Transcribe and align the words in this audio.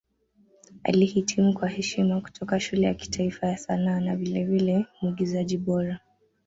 Alihitimu 0.83 1.53
kwa 1.53 1.67
heshima 1.69 2.21
kutoka 2.21 2.59
Shule 2.59 2.81
ya 2.87 2.93
Kitaifa 2.93 3.47
ya 3.47 3.57
Sanaa 3.57 3.99
na 3.99 4.15
vilevile 4.15 4.85
Mwigizaji 5.01 5.57
Bora. 5.57 5.99